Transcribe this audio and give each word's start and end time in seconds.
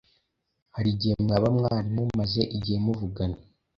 Hari 0.75 0.89
igihe 0.95 1.13
mwaba 1.23 1.47
mwari 1.57 1.87
mumaze 1.95 2.41
igihe 2.57 2.77
muvugana 2.85 3.37